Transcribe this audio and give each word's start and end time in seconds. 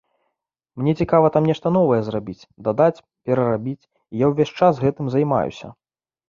Мне 0.81 0.93
цікава 1.03 1.27
там 1.35 1.43
нешта 1.49 1.67
новае 1.75 1.99
зрабіць, 2.07 2.47
дадаць, 2.69 3.03
перарабіць, 3.27 3.87
і 3.89 4.15
я 4.23 4.31
ўвесь 4.33 4.55
час 4.63 4.81
гэтым 4.87 5.13
займаюся. 5.19 5.67